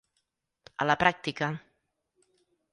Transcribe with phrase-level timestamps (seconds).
[0.85, 1.53] A la pràctica.